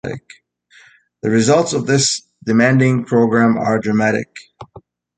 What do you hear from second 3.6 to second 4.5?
dramatic.